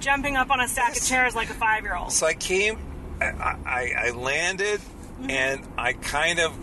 jumping 0.00 0.36
up 0.36 0.50
on 0.50 0.60
a 0.60 0.66
stack 0.68 0.96
of 0.96 1.04
chairs 1.04 1.34
like 1.34 1.50
a 1.50 1.54
five-year-old. 1.54 2.10
So 2.10 2.26
I 2.26 2.32
came, 2.32 2.78
I, 3.20 3.56
I, 3.66 3.92
I 4.06 4.10
landed, 4.12 4.80
Mm-hmm. 4.80 5.30
and 5.30 5.68
I 5.76 5.92
kind 5.92 6.38
of 6.40 6.56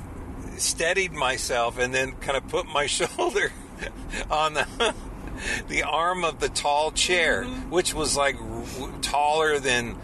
steadied 0.57 1.11
myself, 1.11 1.77
and 1.77 1.93
then 1.93 2.13
kind 2.13 2.35
of 2.35 2.47
put 2.47 2.65
my 2.67 2.87
shoulder 2.97 3.51
on 4.31 4.55
the 4.55 4.65
the 5.67 5.83
arm 5.83 6.23
of 6.23 6.39
the 6.39 6.49
tall 6.49 6.89
chair, 6.91 7.43
Mm-hmm. 7.43 7.69
which 7.69 7.93
was 7.93 8.17
like 8.17 8.37
w- 8.39 8.91
taller 9.01 9.59
than 9.59 9.95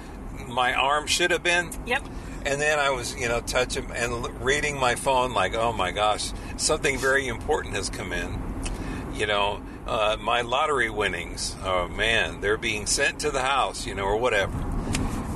my 0.48 0.76
arm 0.76 1.08
should 1.08 1.32
have 1.32 1.42
been. 1.42 1.72
Yep. 1.88 2.04
And 2.46 2.60
then 2.60 2.78
I 2.80 2.90
was, 2.90 3.16
you 3.16 3.28
know, 3.30 3.40
touching 3.42 3.90
and 3.92 4.28
reading 4.42 4.78
my 4.78 4.96
phone, 4.96 5.34
like, 5.34 5.56
oh 5.56 5.72
my 5.72 5.92
gosh, 5.92 6.32
something 6.58 6.98
very 6.98 7.28
important 7.28 7.76
has 7.76 7.90
come 7.90 8.12
in. 8.12 8.42
You 9.14 9.28
know, 9.28 9.62
uh, 9.88 10.18
my 10.20 10.42
lottery 10.42 10.90
winnings. 10.90 11.56
Oh 11.64 11.88
man, 11.88 12.42
they're 12.42 12.58
being 12.58 12.86
sent 12.86 13.20
to 13.22 13.32
the 13.32 13.42
house, 13.42 13.86
you 13.88 13.96
know, 13.96 14.04
or 14.04 14.18
whatever. 14.18 14.58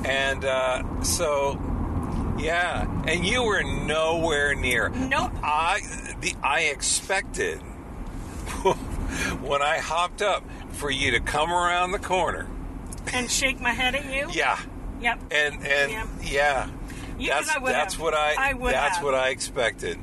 And 0.04 0.44
uh, 0.44 1.02
so, 1.02 1.58
yeah, 2.38 2.86
and 3.06 3.24
you 3.24 3.42
were 3.42 3.62
nowhere 3.62 4.54
near. 4.54 4.88
Nope. 4.90 5.32
I 5.42 5.80
the 6.20 6.34
I 6.42 6.62
expected 6.62 7.58
when 9.42 9.62
I 9.62 9.78
hopped 9.78 10.22
up 10.22 10.44
for 10.72 10.90
you 10.90 11.12
to 11.12 11.20
come 11.20 11.50
around 11.52 11.92
the 11.92 11.98
corner. 11.98 12.46
And 13.12 13.30
shake 13.30 13.60
my 13.60 13.70
head 13.70 13.94
at 13.94 14.12
you. 14.12 14.28
Yeah, 14.32 14.58
Yep. 15.00 15.20
and 15.30 15.54
and 15.66 15.90
Yeah. 15.92 16.06
yeah, 16.22 16.68
You- 17.18 17.30
that's 17.30 17.48
I 17.54 17.58
would 17.58 17.72
that's 17.72 17.94
have. 17.94 18.02
what 18.02 18.14
I, 18.14 18.34
I 18.50 18.52
would 18.54 18.72
that's 18.74 18.96
have. 18.96 19.04
what 19.04 19.14
I 19.14 19.28
expected. 19.30 19.98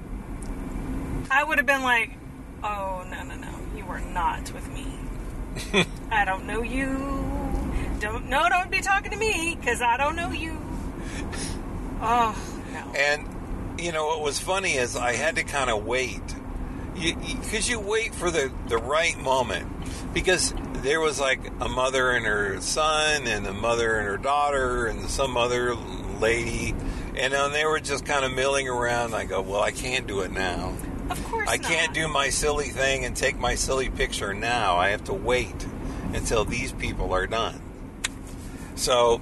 I 1.32 1.44
would 1.44 1.58
have 1.58 1.66
been 1.68 1.84
like, 1.84 2.12
"Oh 2.64 3.06
no, 3.10 3.24
no, 3.24 3.36
no! 3.36 3.50
You 3.76 3.86
were 3.86 4.00
not 4.00 4.52
with 4.54 4.70
me. 4.72 4.86
I 6.12 6.26
don't 6.26 6.46
know 6.46 6.62
you. 6.62 6.88
Don't 8.00 8.30
no, 8.30 8.48
don't 8.50 8.70
be 8.70 8.82
talking 8.82 9.12
to 9.12 9.18
me 9.18 9.58
because 9.60 9.82
I 9.82 9.98
don't 9.98 10.16
know 10.16 10.32
you." 10.32 10.58
Oh 12.02 12.36
no! 12.74 12.92
And 12.98 13.80
you 13.80 13.92
know 13.92 14.06
what 14.08 14.22
was 14.22 14.40
funny 14.40 14.74
is 14.74 14.96
I 14.96 15.14
had 15.14 15.36
to 15.38 15.44
kind 15.44 15.70
of 15.70 15.86
wait, 15.86 16.22
because 16.94 17.70
you, 17.70 17.80
wait 17.80 18.14
for 18.14 18.30
the 18.30 18.52
the 18.68 18.78
right 18.78 19.18
moment, 19.20 19.68
because 20.14 20.54
there 20.84 21.00
was 21.00 21.20
like 21.20 21.40
a 21.62 21.70
mother 21.70 22.12
and 22.12 22.26
her 22.26 22.60
son, 22.62 23.28
and 23.28 23.48
a 23.48 23.54
mother 23.54 23.98
and 23.98 24.08
her 24.08 24.18
daughter, 24.18 24.86
and 24.86 25.10
some 25.10 25.36
other 25.38 25.74
lady, 26.20 26.76
and 27.18 27.34
then 27.34 27.52
they 27.52 27.66
were 27.66 27.80
just 27.80 28.06
kind 28.06 28.26
of 28.26 28.34
milling 28.34 28.68
around. 28.68 29.14
I 29.14 29.26
go, 29.26 29.42
well, 29.42 29.62
I 29.62 29.72
can't 29.72 30.08
do 30.08 30.22
it 30.22 30.32
now. 30.32 30.76
Of 31.10 31.24
course, 31.26 31.48
I 31.50 31.58
not. 31.58 31.66
can't 31.66 31.94
do 31.94 32.08
my 32.08 32.30
silly 32.30 32.70
thing 32.70 33.06
and 33.06 33.16
take 33.16 33.38
my 33.38 33.56
silly 33.56 33.90
picture 33.90 34.34
now. 34.34 34.78
I 34.78 34.90
have 34.90 35.04
to 35.06 35.14
wait 35.14 35.68
until 36.14 36.46
these 36.46 36.72
people 36.72 37.14
are 37.14 37.28
done. 37.28 37.62
So, 38.76 39.22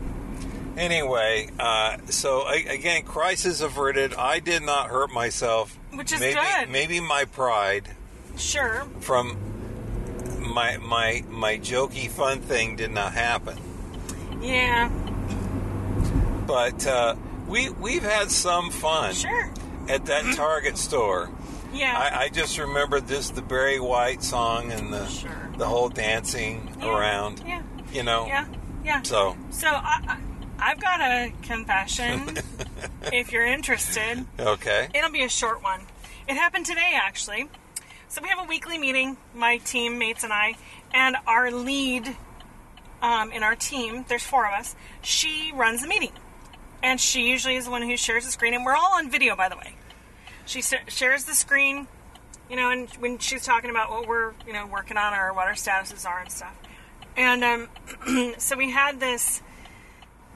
anyway, 0.78 1.50
uh, 1.60 1.98
so 2.06 2.42
I, 2.42 2.66
again, 2.70 3.04
crisis 3.04 3.62
averted. 3.62 4.14
I 4.14 4.40
did 4.40 4.64
not 4.64 4.88
hurt 4.90 5.12
myself. 5.12 5.78
Which 5.92 6.12
is 6.12 6.20
maybe, 6.20 6.40
good. 6.40 6.70
Maybe 6.70 7.00
my 7.00 7.26
pride 7.26 7.90
Sure. 8.38 8.86
from 9.00 9.38
my 10.40 10.78
my 10.78 11.24
my 11.30 11.58
jokey 11.58 12.10
fun 12.10 12.42
thing 12.42 12.76
did 12.76 12.92
not 12.92 13.14
happen. 13.14 13.58
Yeah. 14.42 14.90
But 16.48 16.86
uh, 16.88 17.16
we 17.54 17.70
we've 17.70 18.04
had 18.04 18.32
some 18.32 18.72
fun 18.72 19.14
Sure. 19.14 19.50
at 19.88 20.06
that 20.08 20.36
Target 20.36 20.78
store. 20.78 21.30
Yeah. 21.74 21.98
I, 21.98 22.24
I 22.26 22.30
just 22.30 22.58
remember 22.58 23.00
this 23.00 23.30
the 23.30 23.42
Barry 23.44 23.80
White 23.80 24.24
song 24.24 24.72
and 24.72 24.92
the 24.92 25.08
Sure. 25.08 25.50
the 25.58 25.66
whole 25.68 25.90
dancing 25.90 26.76
Yeah. 26.80 26.98
around. 26.98 27.44
Yeah. 27.46 27.62
You 27.94 28.04
know. 28.04 28.26
Yeah. 28.26 28.46
Yeah. 28.84 29.02
So 29.04 29.38
So 29.52 29.68
I, 29.68 30.18
I've 30.60 30.80
got 30.82 31.00
a 31.02 31.32
confession. 31.44 32.38
if 33.14 33.32
you're 33.32 33.46
interested, 33.46 34.26
okay. 34.40 34.90
it'll 34.94 35.12
be 35.12 35.24
a 35.24 35.30
short 35.30 35.62
one. 35.64 35.82
It 36.28 36.36
happened 36.36 36.66
today, 36.66 36.92
actually. 36.96 37.50
So 38.08 38.22
we 38.22 38.30
have 38.30 38.40
a 38.40 38.48
weekly 38.48 38.78
meeting, 38.78 39.18
my 39.36 39.58
teammates 39.58 40.24
and 40.24 40.32
I, 40.34 40.56
and 40.94 41.18
our 41.28 41.52
lead 41.52 42.16
um, 43.02 43.32
in 43.32 43.44
our 43.44 43.56
team. 43.56 44.06
There's 44.08 44.24
four 44.24 44.48
of 44.48 44.54
us. 44.54 44.76
She 45.02 45.52
runs 45.56 45.82
the 45.82 45.88
meeting, 45.88 46.12
and 46.84 47.00
she 47.00 47.30
usually 47.30 47.56
is 47.56 47.66
the 47.66 47.72
one 47.72 47.82
who 47.82 47.96
shares 47.98 48.26
the 48.26 48.32
screen. 48.32 48.54
And 48.54 48.66
we're 48.66 48.76
all 48.76 48.94
on 48.94 49.10
video, 49.10 49.36
by 49.36 49.50
the 49.50 49.56
way. 49.56 49.76
She 50.46 50.62
shares 50.62 51.24
the 51.24 51.34
screen, 51.34 51.88
you 52.50 52.58
know, 52.58 52.70
and 52.70 52.90
when 53.00 53.18
she's 53.18 53.46
talking 53.46 53.70
about 53.70 53.90
what 53.90 54.08
we're, 54.08 54.34
you 54.46 54.52
know, 54.52 54.68
working 54.68 54.98
on 54.98 55.14
or 55.14 55.34
what 55.34 55.48
our 55.48 55.54
statuses 55.54 56.06
are 56.06 56.20
and 56.20 56.30
stuff. 56.30 56.56
And 57.16 57.44
um, 57.44 58.34
so 58.38 58.58
we 58.58 58.70
had 58.72 59.00
this. 59.00 59.42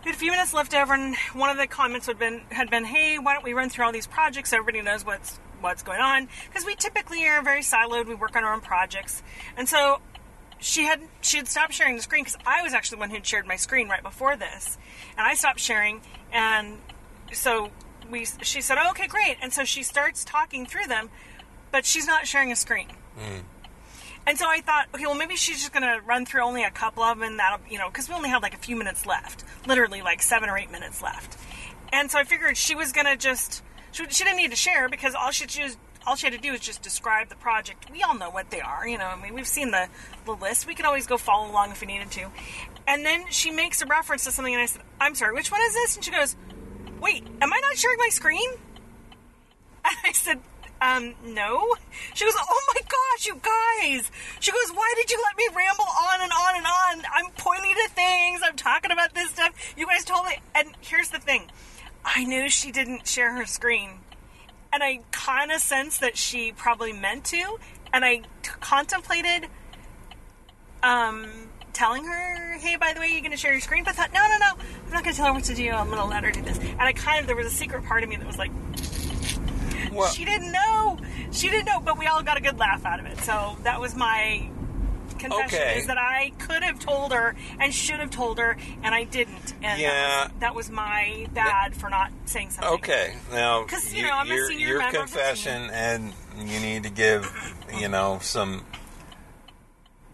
We 0.06 0.12
had 0.12 0.16
a 0.16 0.20
few 0.20 0.32
minutes 0.32 0.54
left 0.54 0.74
over, 0.74 0.94
and 0.94 1.16
one 1.34 1.50
of 1.50 1.58
the 1.58 1.68
comments 1.68 2.08
had 2.08 2.18
been 2.18 2.42
had 2.51 2.70
been, 2.70 2.86
"Hey, 2.86 3.18
why 3.18 3.34
don't 3.34 3.44
we 3.44 3.54
run 3.54 3.70
through 3.70 3.86
all 3.86 3.92
these 3.92 4.08
projects? 4.08 4.51
So 4.51 4.58
everybody 4.58 4.82
knows 4.82 5.04
what's 5.04 5.39
what's 5.60 5.84
going 5.84 6.00
on." 6.00 6.30
Because 6.48 6.66
we 6.66 6.75
typically 6.75 7.25
are 7.25 7.42
very 7.42 7.62
siloed. 7.62 8.08
We 8.08 8.16
work 8.16 8.36
on 8.36 8.44
our 8.44 8.54
own 8.54 8.62
projects, 8.62 9.24
and 9.58 9.68
so 9.68 10.00
she 10.60 10.84
had 10.84 11.02
she 11.22 11.38
had 11.38 11.48
stopped 11.48 11.74
sharing 11.74 11.96
the 11.96 12.02
screen 12.02 12.24
because 12.24 12.38
I 12.46 12.62
was 12.62 12.74
actually 12.74 12.98
the 12.98 13.00
one 13.02 13.10
who'd 13.10 13.26
shared 13.26 13.46
my 13.46 13.56
screen 13.56 13.90
right 13.90 14.04
before 14.04 14.36
this, 14.36 14.78
and 15.18 15.28
I 15.28 15.36
stopped 15.36 15.60
sharing, 15.60 16.02
and 16.32 16.78
so 17.32 17.72
we 18.10 18.26
she 18.42 18.62
said, 18.62 18.78
oh, 18.80 18.90
"Okay, 18.92 19.08
great," 19.08 19.38
and 19.42 19.54
so 19.54 19.64
she 19.64 19.84
starts 19.84 20.24
talking 20.24 20.66
through 20.66 20.88
them, 20.88 21.10
but 21.72 21.86
she's 21.86 22.08
not 22.08 22.28
sharing 22.28 22.52
a 22.52 22.56
screen. 22.56 22.90
Mm. 23.20 23.44
And 24.28 24.38
so 24.38 24.46
I 24.46 24.60
thought, 24.60 24.88
okay, 24.94 25.06
well, 25.06 25.16
maybe 25.16 25.38
she's 25.38 25.60
just 25.60 25.72
going 25.72 25.84
to 25.84 26.06
run 26.06 26.26
through 26.26 26.42
only 26.42 26.66
a 26.66 26.70
couple 26.70 27.02
of 27.02 27.18
them, 27.18 27.26
and 27.26 27.40
that'll, 27.40 27.66
you 27.70 27.78
know, 27.78 27.88
because 27.88 28.10
we 28.10 28.16
only 28.16 28.28
had 28.28 28.42
like 28.44 28.54
a 28.54 28.58
few 28.58 28.76
minutes 28.76 29.06
left, 29.06 29.46
literally 29.66 30.02
like 30.02 30.22
seven 30.22 30.50
or 30.50 30.58
eight 30.58 30.70
minutes 30.70 31.02
left. 31.02 31.38
And 31.94 32.12
so 32.12 32.20
I 32.20 32.26
figured 32.26 32.58
she 32.58 32.76
was 32.76 32.92
going 32.92 33.06
to 33.06 33.16
just, 33.16 33.64
she, 33.94 34.04
she 34.10 34.26
didn't 34.26 34.36
need 34.36 34.52
to 34.52 34.58
share 34.58 34.90
because 34.90 35.16
all 35.16 35.32
she 35.32 35.46
choose, 35.46 35.78
all 36.08 36.16
she 36.16 36.26
had 36.26 36.34
to 36.34 36.40
do 36.40 36.54
is 36.54 36.62
just 36.62 36.82
describe 36.82 37.28
the 37.28 37.36
project. 37.36 37.92
We 37.92 38.02
all 38.02 38.18
know 38.18 38.30
what 38.30 38.50
they 38.50 38.62
are, 38.62 38.88
you 38.88 38.98
know. 38.98 39.06
I 39.06 39.22
mean, 39.22 39.34
we've 39.34 39.48
seen 39.48 39.72
the 39.72 39.90
the 40.26 40.32
list. 40.32 40.66
We 40.66 40.74
could 40.74 40.86
always 40.86 41.06
go 41.06 41.18
follow 41.18 41.52
along 41.52 41.72
if 41.72 41.82
we 41.82 41.88
needed 41.88 42.10
to. 42.12 42.28
And 42.88 43.06
then 43.06 43.26
she 43.30 43.52
makes 43.52 43.82
a 43.82 43.86
reference 43.86 44.24
to 44.24 44.32
something, 44.32 44.54
and 44.54 44.64
I 44.64 44.68
said, 44.68 44.82
"I'm 45.02 45.14
sorry, 45.14 45.36
which 45.36 45.52
one 45.52 45.62
is 45.62 45.74
this?" 45.74 45.96
And 45.98 46.06
she 46.06 46.12
goes, 46.12 46.38
"Wait, 47.02 47.28
am 47.42 47.52
I 47.52 47.60
not 47.62 47.78
sharing 47.78 47.98
my 48.00 48.10
screen?" 48.10 48.50
And 49.84 49.96
I 50.06 50.12
said, 50.14 50.40
um, 50.82 51.16
no. 51.26 51.76
She 52.14 52.26
goes, 52.26 52.36
oh 52.38 52.74
my 52.76 52.82
gosh, 52.82 53.26
you 53.26 53.34
guys. 53.42 54.12
She 54.40 54.52
goes, 54.52 54.72
why 54.76 54.94
did 54.96 55.10
you 55.10 55.22
let 55.24 55.36
me 55.38 55.48
ramble 55.56 55.86
on 55.86 56.22
and 56.22 56.32
on 56.32 56.56
and 56.56 56.66
on? 56.66 57.12
I'm 57.16 57.32
pointing 57.38 57.74
to 57.74 57.90
things. 57.94 58.42
I'm 58.44 58.56
talking 58.56 58.92
about 58.92 59.16
this 59.16 59.32
stuff. 59.32 59.74
You 59.76 59.88
guys 59.88 60.06
told 60.06 60.26
me. 60.26 60.38
And 60.54 60.76
here's 60.82 61.10
the 61.10 61.20
thing. 61.20 61.50
I 62.06 62.24
knew 62.26 62.50
she 62.50 62.72
didn't 62.72 63.08
share 63.08 63.34
her 63.34 63.46
screen. 63.46 64.00
And 64.74 64.83
I 64.83 65.00
kind 65.12 65.51
of 65.51 65.62
sensed 65.62 66.01
that 66.01 66.17
she 66.17 66.51
probably 66.51 66.93
meant 66.93 67.25
to. 67.25 67.57
And 67.93 68.03
I 68.03 68.17
t- 68.17 68.51
contemplated, 68.59 69.47
um, 70.83 71.27
telling 71.74 72.03
her, 72.05 72.57
hey, 72.57 72.75
by 72.75 72.93
the 72.93 73.00
way, 73.00 73.07
you're 73.07 73.21
going 73.21 73.31
to 73.31 73.38
share 73.38 73.53
your 73.53 73.62
screen. 73.62 73.83
But 73.83 73.91
I 73.91 73.93
thought, 73.93 74.13
no, 74.13 74.21
no, 74.27 74.38
no. 74.39 74.63
I'm 74.86 74.91
not 74.91 75.03
going 75.03 75.13
to 75.13 75.17
tell 75.17 75.27
her 75.27 75.33
what 75.33 75.45
to 75.45 75.55
do. 75.55 75.69
I'm 75.69 75.88
going 75.88 76.00
to 76.00 76.05
let 76.05 76.24
her 76.24 76.31
do 76.31 76.41
this. 76.41 76.59
And 76.59 76.81
I 76.81 76.93
kind 76.93 77.21
of, 77.21 77.27
there 77.27 77.36
was 77.36 77.47
a 77.47 77.51
secret 77.51 77.86
part 77.86 78.03
of 78.03 78.09
me 78.09 78.17
that 78.17 78.27
was 78.27 78.38
like, 78.38 78.51
she 80.13 80.25
didn't 80.25 80.51
know. 80.51 80.97
She 81.31 81.50
didn't 81.50 81.65
know, 81.65 81.79
but 81.79 81.97
we 81.97 82.05
all 82.05 82.21
got 82.21 82.38
a 82.38 82.41
good 82.41 82.59
laugh 82.59 82.86
out 82.86 83.00
of 83.00 83.05
it. 83.05 83.17
So 83.19 83.57
that 83.63 83.79
was 83.81 83.95
my 83.95 84.50
confession: 85.17 85.59
Okay. 85.59 85.79
is 85.79 85.88
that 85.88 85.97
I 85.97 86.31
could 86.39 86.63
have 86.63 86.79
told 86.79 87.12
her 87.13 87.36
and 87.59 87.74
should 87.74 88.00
have 88.00 88.09
told 88.12 88.38
her, 88.39 88.57
and 88.83 88.93
I 88.95 89.03
didn't. 89.03 89.53
And 89.62 89.79
Yeah. 89.81 89.89
that, 89.91 90.31
was, 90.31 90.39
that 90.39 90.55
was 90.55 90.69
my 90.71 91.27
bad 91.33 91.75
for 91.75 91.89
not 91.89 92.12
saying 92.25 92.51
something. 92.51 92.74
okay. 92.75 93.15
Now 93.31 93.63
'Cause, 93.65 93.91
you 93.93 94.01
your- 94.01 94.09
know, 94.09 94.15
I'm 94.17 94.31
a 94.31 94.36
your, 94.36 94.47
senior 94.50 94.67
your 94.67 94.77
member 94.79 95.00
of 95.00 95.12
the 95.12 95.17
confession, 95.17 95.69
and 95.71 96.13
you 96.38 96.59
need 96.59 96.83
to 96.83 96.89
give, 96.89 97.31
you 97.74 97.88
know, 97.89 98.19
some. 98.21 98.65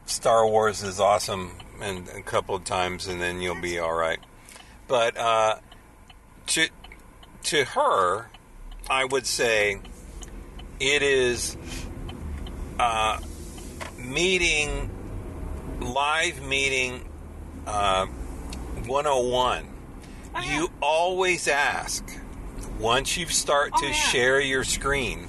Star 0.05 0.45
Wars 0.45 0.83
is 0.83 0.99
awesome, 0.99 1.53
and 1.81 2.07
a 2.09 2.21
couple 2.21 2.55
of 2.55 2.63
times, 2.65 3.07
and 3.07 3.21
then 3.21 3.39
you'll 3.41 3.61
be 3.61 3.79
all 3.79 3.93
right. 3.93 4.19
But 4.87 5.17
uh, 5.17 5.55
to 6.47 6.67
to 7.43 7.63
her, 7.63 8.29
I 8.89 9.05
would 9.05 9.25
say 9.25 9.79
it 10.79 11.01
is 11.01 11.55
uh, 12.79 13.19
meeting 14.03 14.89
live 15.79 16.41
meeting 16.41 17.03
uh, 17.67 18.05
101. 18.85 19.67
Oh, 20.35 20.41
yeah. 20.41 20.57
You 20.57 20.69
always 20.81 21.47
ask 21.47 22.03
once 22.79 23.17
you 23.17 23.27
start 23.27 23.71
Oh, 23.75 23.81
to 23.81 23.87
yeah. 23.87 23.93
share 23.93 24.39
your 24.41 24.63
screen, 24.63 25.27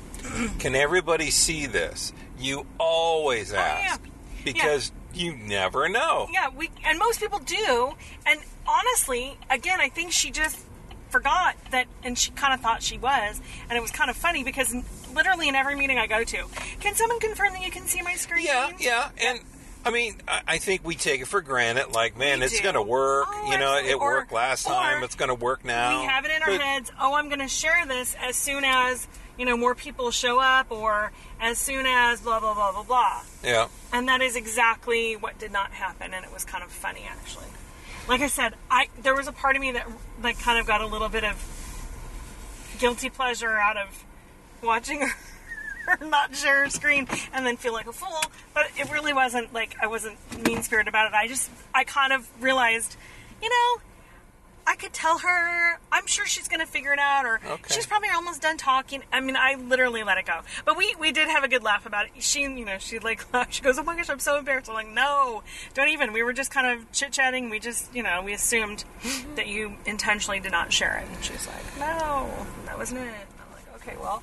can 0.58 0.74
everybody 0.74 1.30
see 1.30 1.66
this? 1.66 2.12
You 2.38 2.66
always 2.78 3.52
ask 3.52 4.00
Oh, 4.02 4.06
yeah. 4.06 4.42
because 4.44 4.92
you 5.12 5.34
never 5.36 5.88
know. 5.88 6.28
Yeah, 6.32 6.48
we 6.56 6.70
and 6.84 6.98
most 6.98 7.20
people 7.20 7.38
do. 7.38 7.92
And 8.26 8.40
honestly, 8.66 9.36
again, 9.50 9.80
I 9.80 9.88
think 9.88 10.10
she 10.12 10.30
just 10.30 10.58
forgot 11.14 11.54
that, 11.71 11.87
and 12.02 12.18
she 12.18 12.33
kind 12.33 12.52
of 12.52 12.61
thought 12.61 12.83
she 12.83 12.99
was, 12.99 13.40
and 13.68 13.78
it 13.78 13.80
was 13.80 13.92
kind 13.92 14.11
of 14.11 14.16
funny 14.16 14.42
because 14.42 14.75
literally 15.14 15.49
in 15.49 15.54
every 15.54 15.76
meeting 15.76 15.97
I 15.97 16.09
go 16.09 16.25
to, 16.25 16.44
can 16.80 16.94
someone 16.97 17.21
confirm 17.21 17.52
that 17.52 17.62
you 17.64 17.71
can 17.71 17.87
see 17.87 18.02
my 18.02 18.14
screen? 18.14 18.47
Yeah, 18.47 18.73
yeah, 18.80 19.11
and 19.23 19.38
I 19.85 19.90
mean, 19.90 20.16
I 20.26 20.59
think 20.59 20.85
we 20.85 20.97
take 20.97 21.21
it 21.21 21.26
for 21.28 21.40
granted. 21.40 21.92
Like, 21.92 22.16
man, 22.16 22.40
We 22.40 22.47
it's 22.47 22.61
going 22.61 22.75
to 22.75 22.83
work. 22.83 23.26
Oh, 23.30 23.52
you 23.52 23.59
know, 23.59 23.75
absolutely. 23.75 23.90
it 23.90 23.94
Or- 23.97 24.11
worked 24.14 24.33
last 24.33 24.66
time. 24.66 25.04
It's 25.04 25.14
going 25.14 25.28
to 25.28 25.35
work 25.37 25.64
now. 25.64 26.00
we 26.00 26.06
have 26.06 26.25
it 26.25 26.30
in 26.33 26.42
our 26.42 26.59
heads. 26.59 26.90
Oh, 27.00 27.14
I'm 27.14 27.28
going 27.28 27.40
to 27.40 27.49
share 27.49 27.85
this 27.87 28.16
as 28.21 28.35
soon 28.35 28.64
as 28.64 29.06
you 29.38 29.44
know 29.44 29.56
more 29.56 29.75
people 29.76 30.11
show 30.11 30.40
up, 30.40 30.73
or 30.73 31.12
as 31.40 31.59
soon 31.59 31.87
as 31.87 32.21
blah 32.23 32.40
blah 32.40 32.54
blah 32.54 32.73
blah 32.73 32.83
blah. 32.83 33.21
Yeah, 33.44 33.68
And 33.92 34.09
that 34.09 34.21
is 34.21 34.35
exactly 34.37 35.14
what 35.14 35.38
did 35.38 35.52
not 35.52 35.71
happen, 35.71 36.12
and 36.14 36.25
it 36.25 36.33
was 36.33 36.44
kind 36.44 36.64
of 36.64 36.71
funny 36.73 37.04
actually. 37.09 37.47
Like 38.08 38.20
I 38.20 38.26
said, 38.26 38.54
I 38.70 38.88
there 39.02 39.14
was 39.14 39.28
a 39.28 39.32
part 39.32 39.56
of 39.56 39.62
me 39.62 39.73
that 39.73 39.88
like 40.23 40.38
kind 40.38 40.58
of 40.58 40.66
got 40.66 40.80
a 40.80 40.87
little 40.87 41.08
bit 41.08 41.25
of 41.25 42.76
guilty 42.78 43.08
pleasure 43.08 43.50
out 43.50 43.76
of 43.76 44.04
watching 44.62 45.00
her. 45.00 45.08
her 45.87 45.99
not 46.06 46.34
share 46.34 46.64
her 46.64 46.70
screen 46.70 47.06
and 47.32 47.46
then 47.46 47.56
feel 47.56 47.73
like 47.73 47.87
a 47.87 47.92
fool, 47.92 48.20
but 48.52 48.66
it 48.76 48.90
really 48.90 49.12
wasn't 49.12 49.52
like 49.52 49.76
I 49.80 49.87
wasn't 49.87 50.16
mean 50.46 50.62
spirited 50.62 50.88
about 50.88 51.08
it. 51.08 51.14
I 51.14 51.28
just 51.28 51.50
I 51.75 51.84
kind 51.84 52.12
of 52.12 52.28
realized, 52.42 52.96
you 53.42 53.49
know, 53.49 53.82
I 54.66 54.76
could 54.76 54.92
tell 54.92 55.18
her. 55.18 55.78
I'm 55.92 56.06
sure 56.06 56.26
she's 56.26 56.49
going 56.49 56.61
to 56.61 56.66
figure 56.66 56.92
it 56.92 56.99
out, 56.99 57.25
or 57.26 57.40
Okay. 57.44 57.75
she's 57.75 57.87
probably 57.87 58.09
almost 58.14 58.42
done 58.42 58.56
talking. 58.56 59.02
I 59.12 59.21
mean, 59.21 59.37
I 59.37 59.54
literally 59.54 60.02
let 60.02 60.18
it 60.18 60.26
go. 60.26 60.40
But 60.64 60.76
we 60.76 60.94
we 60.99 61.12
did 61.12 61.28
have 61.28 61.44
a 61.44 61.49
good 61.49 61.62
laugh 61.62 61.87
about 61.87 62.06
it. 62.06 62.12
She, 62.21 62.42
you 62.42 62.64
know, 62.64 62.78
she 62.78 62.99
like 62.99 63.25
she 63.50 63.62
goes, 63.62 63.78
"Oh 63.78 63.83
my 63.83 63.97
gosh, 63.97 64.09
I'm 64.11 64.18
so 64.18 64.38
embarrassed." 64.38 64.68
I'm 64.68 64.75
like, 64.75 64.88
"No, 64.88 65.42
don't 65.75 65.88
even." 65.88 66.12
We 66.12 66.23
were 66.23 66.33
just 66.33 66.50
kind 66.50 66.66
of 66.66 66.90
chit 66.92 67.12
chatting. 67.12 67.50
We 67.50 67.59
just, 67.59 67.94
you 67.94 68.02
know, 68.02 68.23
we 68.23 68.33
assumed 68.33 68.85
mm-hmm. 69.02 69.35
that 69.35 69.47
you 69.49 69.76
intentionally 69.87 70.40
did 70.40 70.52
not 70.52 70.73
share 70.73 70.97
it, 70.99 71.09
and 71.14 71.25
she's 71.25 71.47
like, 71.47 71.78
"No, 71.78 72.28
that 72.66 72.76
wasn't 72.78 73.00
it." 73.00 73.06
I'm 73.12 73.52
like, 73.52 73.75
"Okay, 73.76 73.97
well." 74.00 74.23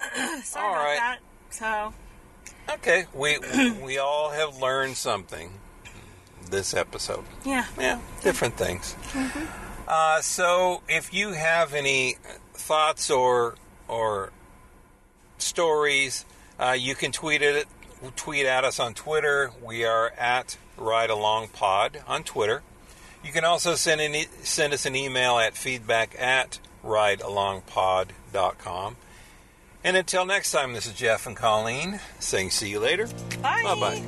Sorry 0.42 0.64
All 0.66 0.72
about 0.72 0.84
right. 0.84 0.96
that. 0.98 1.18
So, 1.50 1.92
Okay, 2.70 3.06
we 3.12 3.38
we 3.82 3.98
all 3.98 4.30
have 4.30 4.58
learned 4.58 4.96
something 4.96 5.52
this 6.50 6.74
episode. 6.74 7.24
yeah. 7.44 7.66
Yeah, 7.78 8.00
different 8.22 8.56
things. 8.56 8.96
Uh, 9.88 10.20
so, 10.20 10.82
if 10.88 11.12
you 11.12 11.32
have 11.32 11.74
any 11.74 12.16
thoughts 12.54 13.10
or 13.10 13.56
or 13.88 14.30
stories, 15.38 16.24
uh, 16.58 16.76
you 16.78 16.94
can 16.94 17.12
tweet 17.12 17.42
it. 17.42 17.66
Tweet 18.16 18.46
at 18.46 18.64
us 18.64 18.80
on 18.80 18.94
Twitter. 18.94 19.50
We 19.62 19.84
are 19.84 20.08
at 20.16 20.56
Ride 20.78 21.10
Along 21.10 21.48
Pod 21.48 22.02
on 22.06 22.22
Twitter. 22.24 22.62
You 23.22 23.32
can 23.32 23.44
also 23.44 23.74
send 23.74 24.00
an 24.00 24.14
e- 24.14 24.28
send 24.42 24.72
us 24.72 24.86
an 24.86 24.96
email 24.96 25.38
at 25.38 25.54
feedback 25.56 26.14
at 26.18 26.58
ridealongpod.com. 26.84 28.96
And 29.82 29.96
until 29.96 30.24
next 30.26 30.52
time, 30.52 30.72
this 30.74 30.86
is 30.86 30.92
Jeff 30.94 31.26
and 31.26 31.34
Colleen 31.36 32.00
saying 32.18 32.50
see 32.50 32.68
you 32.70 32.80
later. 32.80 33.06
Bye. 33.42 33.62
Bye 33.64 33.74
bye. 33.74 34.02